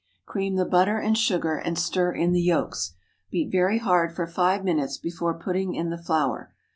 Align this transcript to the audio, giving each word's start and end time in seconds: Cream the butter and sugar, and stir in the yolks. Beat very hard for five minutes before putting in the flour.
Cream 0.25 0.55
the 0.55 0.65
butter 0.65 0.97
and 0.97 1.15
sugar, 1.15 1.57
and 1.57 1.77
stir 1.77 2.11
in 2.13 2.31
the 2.31 2.41
yolks. 2.41 2.95
Beat 3.29 3.51
very 3.51 3.77
hard 3.77 4.11
for 4.15 4.25
five 4.25 4.63
minutes 4.63 4.97
before 4.97 5.37
putting 5.37 5.75
in 5.75 5.91
the 5.91 6.01
flour. 6.03 6.55